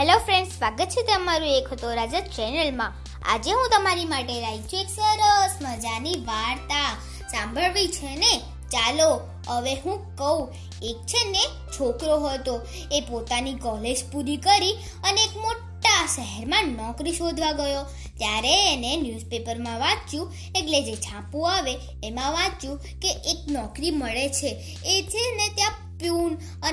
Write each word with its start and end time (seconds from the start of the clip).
Hello 0.00 0.18
friends 0.18 0.52
સ્વાગત 0.52 0.84
છે 0.84 1.02
તમારું 1.02 1.48
એક 1.48 1.72
હતો 1.72 1.94
રાજા 1.94 2.20
ચેનલમાં 2.20 2.92
આજે 3.22 3.52
હું 3.52 3.70
તમારી 3.70 4.04
માટે 4.04 4.40
લાવી 4.40 4.58
છું 4.58 4.80
એક 4.80 4.88
સરસ 4.88 5.50
મજાની 5.62 6.14
વાર્તા. 6.16 6.96
સાંભળવી 7.30 7.88
છે 7.88 8.16
ને? 8.16 8.38
ચાલો, 8.70 9.20
હવે 9.46 9.74
હું 9.74 10.16
કહું. 10.16 10.48
એક 10.82 10.96
છે 10.96 11.30
ને, 11.30 11.44
છોકરો 11.48 12.18
હતો. 12.18 12.60
એ 12.92 13.00
પોતાની 13.00 13.54
કોલેજ 13.54 14.10
પૂરી 14.12 14.36
કરી 14.36 14.72
અને 15.04 15.20
એક 15.20 15.36
મોટા 15.36 16.06
શહેરમાં 16.06 16.64
નોકરી 16.64 17.12
શોધવા 17.12 17.52
ગયો. 17.52 17.82
ત્યારે 18.18 18.72
એને 18.72 18.96
ન્યૂઝપેપરમાં 18.96 19.78
વાંચ્યું. 19.78 20.32
એટલે 20.54 20.82
જે 20.82 20.96
છાપું 20.96 21.54
આવે, 21.54 21.78
એમાં 22.04 22.32
વાંચ્યું 22.32 22.78
કે 22.78 23.08
એક 23.08 23.50
નોકરી 23.50 23.90
મળે 23.90 24.28
છે. 24.28 24.78
એ 24.86 25.02
છે 25.08 25.36
ને, 25.36 25.48
ત્યાં 25.48 25.89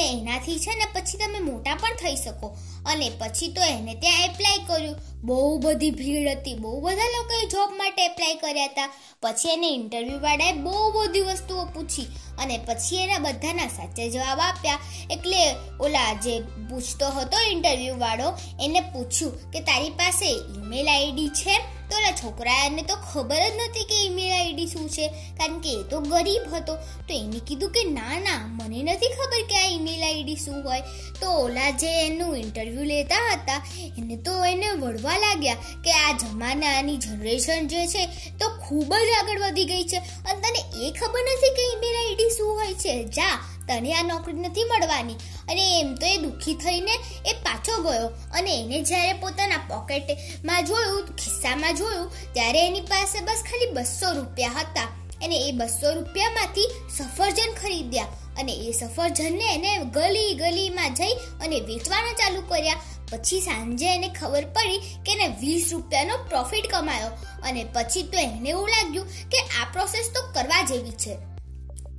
અને 0.00 0.20
એનાથી 0.20 0.58
છે 0.58 0.74
ને 0.74 0.84
પછી 0.92 1.18
તમે 1.18 1.38
મોટા 1.38 1.74
પણ 1.74 1.94
થઈ 1.94 2.16
શકો. 2.16 2.56
અને 2.86 3.10
પછી 3.18 3.48
તો 3.48 3.62
એને 3.62 3.94
ત્યાં 3.94 4.24
એપ્લાય 4.24 4.58
કર્યું. 4.66 4.96
બહુ 5.22 5.58
બધી 5.58 5.90
ભીડ 5.90 6.28
હતી. 6.28 6.54
બહુ 6.54 6.80
બધા 6.80 7.08
લોકોએ 7.18 7.46
જોબ 7.46 7.70
માટે 7.76 8.04
એપ્લાય 8.04 8.34
કર્યા 8.34 8.64
હતા. 8.64 8.92
પછી 9.22 9.48
એને 9.48 9.68
ઇન્ટરવ્યૂ 9.68 10.20
વાળાએ 10.20 10.52
બહુ 10.52 10.92
બધી 10.92 11.20
વસ્તુઓ 11.20 11.64
પૂછી. 11.64 12.06
અને 12.38 12.58
પછી 12.58 12.96
એના 12.96 13.18
બધાના 13.18 13.66
સાચા 13.66 14.08
જવાબ 14.08 14.40
આપ્યા. 14.40 14.78
એટલે 15.10 15.54
ઓલા 15.80 16.12
જે 16.12 16.40
પૂછતો 16.40 17.08
હતો 17.08 17.40
ઇન્ટરવ્યૂવાળો 17.50 18.32
એને 18.60 18.80
પૂછ્યું 18.80 19.50
કે 19.50 19.60
તારી 19.60 19.90
પાસે 19.90 20.26
ઈમેલ 20.26 20.88
આઈડી 20.88 21.28
છે? 21.28 21.58
તો 21.90 21.96
ઓલા 21.96 22.12
છોકરાને 22.12 22.82
તો 22.82 22.96
ખબર 22.96 23.36
જ 23.36 23.52
નથી 23.54 23.84
કે 23.84 24.06
ઈમેલ 24.06 24.32
આઈડી 24.32 24.66
શું 24.66 24.88
છે. 24.88 25.08
કારણ 25.08 25.58
કે 25.58 25.70
એ 25.70 25.82
તો 25.82 26.00
ગરીબ 26.00 26.54
હતો. 26.54 26.76
તો 26.76 27.14
એને 27.14 27.40
કીધું 27.46 27.70
કે 27.70 27.84
ના 27.84 28.20
ના, 28.20 28.46
મને 28.46 28.82
નથી 28.82 29.08
ખબર 29.08 29.39
આઈડી 30.20 30.36
શું 30.36 30.64
હોય? 30.64 30.80
તો 31.20 31.30
ઓલા 31.30 31.70
જે 31.70 32.06
એનું 32.06 32.36
ઇન્ટરવ્યૂ 32.36 32.84
લેતા 32.84 33.32
હતા, 33.32 33.62
એને 33.98 34.16
તો 34.16 34.44
એને 34.44 34.70
વળવા 34.70 35.18
લાગ્યા 35.18 35.54
કે 35.54 35.92
આ 35.92 36.12
જમાનાની 36.12 36.96
જનરેશન 36.96 37.68
જે 37.68 37.86
છે, 37.86 38.06
તો 38.38 38.48
ખૂબ 38.48 38.94
જ 38.94 39.08
આગળ 39.22 39.40
વધી 39.40 39.64
ગઈ 39.64 39.82
છે. 39.82 39.96
અને 39.96 40.40
તને 40.40 40.86
એ 40.86 40.90
ખબર 40.90 41.20
નથી 41.20 41.50
કે 41.50 41.62
ઈમેલ 41.72 42.08
આઈડી 42.08 42.30
શું 42.30 42.54
હોય 42.54 42.74
છે? 42.74 43.04
જા, 43.04 43.44
તને 43.68 43.94
આ 43.94 44.02
નોકરી 44.02 44.34
નથી 44.34 44.64
મળવાની. 44.64 45.14
અને 45.48 45.80
એમ 45.80 45.94
તો 45.94 46.06
એ 46.06 46.16
દુઃખી 46.16 46.54
થઈને 46.54 46.92
એ 47.26 47.32
પાછો 47.32 47.82
ગયો. 47.82 48.08
અને 48.08 48.60
એને 48.60 48.82
જ્યારે 48.82 49.12
પોતાના 49.12 49.56
પોકેટમાં 49.56 50.64
જોયું, 50.64 51.06
ખિસ્સામાં 51.06 51.76
જોયું, 51.76 52.32
ત્યારે 52.32 52.66
એની 52.66 52.80
પાસે 52.80 53.20
બસ 53.20 53.44
ખાલી 53.50 53.70
બસો 53.72 54.12
રૂપિયા 54.12 54.50
હતા. 54.50 54.82
અને 55.24 55.36
એ 55.36 55.52
બસો 55.52 55.94
રૂપિયામાંથી 55.94 56.70
સફરજન 56.98 57.52
ખરીદ્યા. 57.62 58.06
અને 58.40 58.54
એ 58.68 58.72
સફરજનને 58.72 59.48
એને 59.54 59.76
ગલી 59.96 60.34
ગલીમાં 60.34 60.94
જઈ 60.94 61.14
અને 61.40 61.60
વેચવાના 61.60 62.18
ચાલુ 62.22 62.42
કર્યા. 62.48 62.82
પછી 63.12 63.40
સાંજે 63.40 63.88
એને 63.94 64.08
ખબર 64.08 64.44
પડી 64.56 64.78
કે 65.06 65.12
એને 65.12 65.26
વીસ 65.40 65.72
રૂપિયાનો 65.72 66.18
પ્રોફિટ 66.28 66.70
કમાયો 66.70 67.10
અને 67.42 67.64
પછી 67.64 68.02
તો 68.02 68.18
એને 68.18 68.50
એવું 68.50 68.68
લાગ્યું 68.68 69.10
કે 69.32 69.40
આ 69.60 69.66
પ્રોસેસ 69.72 70.12
તો 70.14 70.20
કરવા 70.32 70.62
જેવી 70.64 70.90
છે. 70.90 71.16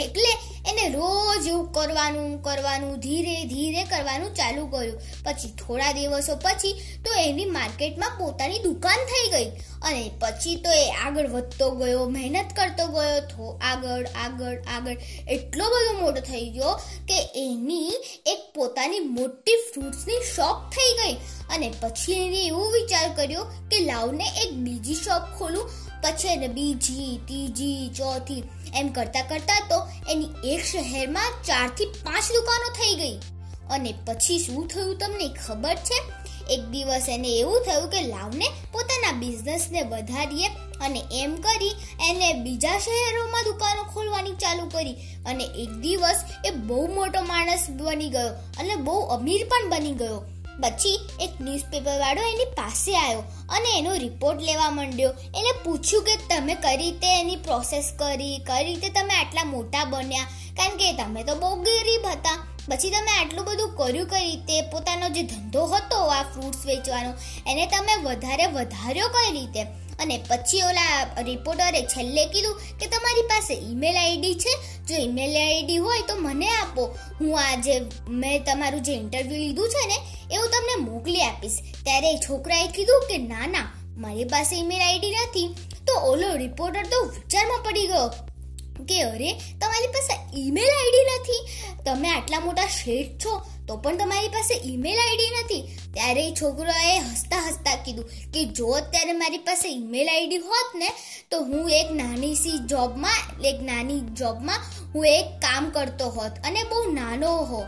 એટલે 0.04 0.32
એને 0.70 0.86
રોજ 0.96 1.48
એવું 1.48 1.68
કરવાનું 1.74 2.32
કરવાનું, 2.42 3.00
ધીરે 3.00 3.36
ધીરે 3.46 3.84
કરવાનું 3.84 4.36
ચાલુ 4.36 4.64
કર્યું. 4.68 5.02
પછી 5.24 5.52
થોડા 5.52 5.92
દિવસો 5.92 6.36
પછી 6.36 6.74
તો 7.06 7.12
એની 7.20 7.46
માર્કેટમાં 7.46 8.18
પોતાની 8.20 8.60
દુકાન 8.60 9.04
થઈ 9.12 9.28
ગઈ. 9.34 9.50
અને 9.84 10.12
પછી 10.20 10.56
તો 10.56 10.72
એ 10.72 10.92
આગળ 10.92 11.28
વધતો 11.28 11.72
ગયો, 11.72 12.10
મહેનત 12.10 12.54
કરતો 12.56 12.88
ગયો 12.88 13.20
તો 13.20 13.60
આગળ 13.64 14.08
આગળ 14.26 14.62
આગળ. 14.76 14.98
એટલો 15.28 15.66
બધો 15.66 16.02
મોટો 16.02 16.22
થઈ 16.22 16.50
ગયો 16.50 16.74
કે 17.08 17.18
એની 17.36 17.94
એક 18.26 18.54
પોતાની 18.56 19.00
મોટી 19.00 19.56
ફ્રૂટ્સની 19.56 20.14
શોપ 20.36 20.70
થઈ 20.70 20.98
ગઈ. 20.98 21.14
અને 21.56 21.74
પછી 21.82 22.14
એને 22.14 22.46
એવો 22.46 22.70
વિચાર 22.70 23.14
કર્યો 23.16 23.44
કે 23.44 23.80
લાવને 23.80 24.26
એક 24.44 24.54
બીજી 24.54 24.96
શોપ 24.96 25.40
ખોલું. 25.40 25.70
પછી 26.02 26.28
એને 26.28 26.48
બીજી, 26.48 27.20
ત્રીજી, 27.26 27.90
ચોથી, 27.98 28.44
એમ 28.76 28.88
કરતા 28.88 29.22
કરતા 29.22 29.60
તો 29.70 29.88
એની 30.12 30.54
એક 30.54 30.66
શહેરમાં 30.66 31.44
ચારથી 31.44 31.86
પાંચ 31.86 32.32
દુકાનો 32.32 32.74
થઈ 32.74 32.96
ગઈ. 32.96 33.18
અને 33.72 33.94
પછી 34.06 34.40
શું 34.40 34.68
થયું 34.68 34.98
તમને 34.98 35.30
ખબર 35.48 35.76
છે? 35.76 36.21
એક 36.50 36.62
દિવસ 36.62 37.10
એને 37.10 37.28
એવું 37.28 37.66
થયું 37.66 37.90
કે 37.90 38.02
લાવને 38.02 38.46
પોતાના 38.72 39.12
બિઝનેસને 39.12 39.82
વધારીએ 39.82 40.48
અને 40.82 41.04
એમ 41.12 41.36
કરી 41.36 41.76
એને 42.10 42.34
બીજા 42.34 42.80
શહેરોમાં 42.80 43.44
દુકાનો 43.44 43.84
ખોલવાની 43.84 44.32
ચાલુ 44.32 44.70
કરી. 44.70 44.94
અને 45.26 45.44
એક 45.44 45.70
દિવસ 45.70 46.16
એ 46.46 46.52
બહુ 46.52 46.88
મોટો 46.88 47.22
માણસ 47.22 47.68
બની 47.70 48.10
ગયો 48.10 48.30
અને 48.30 48.76
બહુ 48.76 49.00
અમીર 49.00 49.46
પણ 49.46 49.70
બની 49.70 49.92
ગયો. 49.92 50.24
પછી 50.64 51.00
એક 51.20 51.30
ન્યૂઝપેપર 51.42 52.00
વાળો 52.00 52.22
એની 52.22 52.46
પાસે 52.46 52.98
આવ્યો 52.98 53.20
અને 53.50 53.78
એનો 53.78 53.94
રિપોર્ટ 53.94 54.42
લેવા 54.42 54.70
માંડ્યો. 54.70 55.10
એને 55.10 55.52
પૂછ્યું 55.64 56.04
કે 56.04 56.16
તમે 56.16 56.56
કઈ 56.56 56.78
રીતે 56.78 57.20
એની 57.20 57.36
પ્રોસેસ 57.36 57.94
કરી, 57.98 58.38
કઈ 58.38 58.64
રીતે 58.64 58.90
તમે 58.90 59.14
આટલા 59.14 59.44
મોટા 59.44 59.86
બન્યા? 59.86 60.24
કારણ 60.58 60.78
કે 60.78 60.94
તમે 60.94 61.24
તો 61.24 61.36
બહુ 61.36 61.56
ગરીબ 61.56 62.06
હતા. 62.06 62.51
પછી 62.70 62.90
તમે 62.90 63.12
આટલું 63.12 63.46
બધું 63.46 63.76
કર્યું 63.78 64.08
કઈ 64.08 64.26
રીતે? 64.26 64.62
પોતાનો 64.62 65.10
જે 65.10 65.24
ધંધો 65.24 65.66
હતો 65.66 65.96
આ 65.96 66.24
ફ્રૂટ્સ 66.24 66.66
વેચવાનો, 66.66 67.14
એને 67.48 67.66
તમે 67.66 67.96
વધારે 68.04 68.46
વધાર્યો 68.46 69.08
કઈ 69.08 69.32
રીતે? 69.40 69.64
અને 70.00 70.18
પછી 70.18 70.62
ઓલા 70.62 71.22
રિપોર્ટરે 71.22 71.82
છેલ્લે 71.82 72.26
કીધું 72.26 72.62
કે 72.80 72.88
તમારી 72.88 73.22
પાસે 73.22 73.54
ઈમેલ 73.54 73.96
આઈડી 73.96 74.36
છે, 74.36 74.54
જો 74.88 74.96
ઈમેલ 74.96 75.36
આઈડી 75.36 75.78
હોય 75.78 76.02
તો 76.08 76.16
મને 76.16 76.48
આપો. 76.48 76.98
હું 77.20 77.40
આ 77.40 77.56
જે 77.56 77.82
મેં 78.10 78.44
તમારું 78.44 78.82
જે 78.82 78.94
ઇન્ટરવ્યૂ 78.94 79.38
લીધું 79.38 79.70
છે 79.70 79.88
ને, 79.88 79.98
એવું 80.36 80.50
તમને 80.50 80.92
મોકલી 80.92 81.22
આપીશ. 81.22 81.60
ત્યારે 81.84 82.12
એ 82.12 82.18
છોકરાએ 82.18 82.68
કીધું 82.68 83.02
કે 83.10 83.18
ના 83.18 83.48
ના, 83.48 83.72
મારી 83.98 84.24
પાસે 84.24 84.56
ઈમેલ 84.56 84.82
આઈડી 84.82 85.12
નથી. 85.12 85.56
તો 85.88 85.94
ઓલો 85.94 86.36
રિપોર્ટર 86.36 86.84
તો 86.84 87.04
વિચારમાં 87.06 87.64
પડી 87.64 87.88
ગયો. 87.88 88.31
કે 88.86 89.02
અરે, 89.02 89.34
તમારી 89.34 89.88
પાસે 89.88 90.42
ઈમેલ 90.42 90.64
આઈડી 90.64 91.06
નથી. 91.06 91.48
તમે 91.86 92.10
આટલા 92.10 92.40
મોટા 92.40 92.68
શેઠ 92.68 93.26
છો, 93.26 93.42
તો 93.68 93.78
પણ 93.78 93.98
તમારી 93.98 94.28
પાસે 94.28 94.68
ઈમેલ 94.68 94.98
આઈડી 94.98 95.30
નથી. 95.44 95.78
ત્યારે 95.94 96.28
એ 96.28 96.34
છોકરાએ 96.34 97.00
હસતા 97.00 97.48
હસતા 97.48 97.76
કીધું 97.76 98.10
કે, 98.34 98.46
જો 98.46 98.68
અત્યારે 98.68 99.14
મારી 99.14 99.38
પાસે 99.38 99.70
ઈમેલ 99.70 100.10
આઈડી 100.10 100.38
હોત 100.38 100.76
ને, 100.76 100.90
તો 101.32 101.42
હું 101.42 101.72
એક 101.72 101.92
નાની 101.92 102.36
સી 102.36 102.58
જોબમાં 102.58 103.42
એક 103.42 103.62
નાની 103.62 104.00
જોબમાં 104.00 104.60
હું 104.96 105.08
એક 105.08 105.26
કામ 105.26 105.70
કરતો 105.70 106.06
હોત 106.10 106.32
અને 106.44 106.64
બહુ 106.64 106.92
નાનો 106.92 107.28
હો 107.28 107.66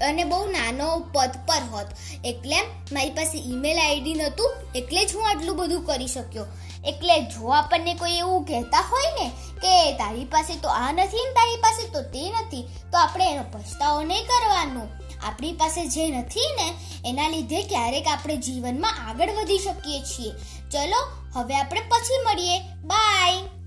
અને 0.00 0.24
બહુ 0.24 0.50
નાનો 0.50 0.98
પદ 0.98 1.30
પર 1.46 1.62
હોત. 1.72 1.86
એટલે 2.24 2.56
મારી 2.92 3.10
પાસે 3.10 3.38
ઈમેલ 3.38 3.78
આઈડી 3.78 4.14
નહોતું, 4.14 4.50
એટલે 4.74 5.04
જ 5.04 5.16
હું 5.16 5.28
આટલું 5.28 5.56
બધું 5.56 5.84
કરી 5.84 6.06
શક્યો. 6.06 6.46
એટલે 6.86 7.20
જો 7.20 7.48
આપણને 7.48 7.94
કોઈ 7.94 8.12
એવું 8.12 8.44
કહેતા 8.44 8.80
હોય 8.80 9.10
ને 9.10 9.30
કે 9.60 9.92
તારી 9.92 10.24
પાસે 10.24 10.54
તો 10.54 10.68
આ 10.68 10.92
નથી 10.92 11.16
ને 11.16 11.32
તારી 11.32 11.56
પાસે 11.56 11.88
તો 11.88 12.02
તે 12.02 12.30
નથી, 12.30 12.62
તો 12.92 12.98
આપણે 12.98 13.32
એનો 13.32 13.42
પછતાવો 13.42 14.02
નહીં 14.02 14.24
કરવાનો. 14.24 14.88
આપણી 15.22 15.52
પાસે 15.52 15.86
જે 15.86 16.08
નથી 16.08 16.40
ને, 16.40 16.74
એના 17.10 17.28
લીધે 17.28 17.62
ક્યારેક 17.62 18.06
આપણે 18.08 18.36
જીવનમાં 18.36 19.08
આગળ 19.08 19.30
વધી 19.30 19.58
શકીએ 19.58 20.00
છીએ. 20.00 20.32
ચલો, 20.70 21.00
હવે 21.34 21.56
આપણે 21.56 21.80
પછી 21.80 22.24
મળીએ. 22.26 22.58
બાય 22.84 23.57